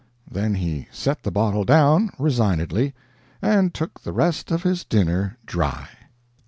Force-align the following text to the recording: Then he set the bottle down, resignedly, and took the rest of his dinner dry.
Then 0.27 0.55
he 0.55 0.87
set 0.91 1.21
the 1.21 1.29
bottle 1.29 1.63
down, 1.63 2.09
resignedly, 2.17 2.95
and 3.39 3.71
took 3.71 4.01
the 4.01 4.11
rest 4.13 4.49
of 4.49 4.63
his 4.63 4.83
dinner 4.83 5.37
dry. 5.45 5.89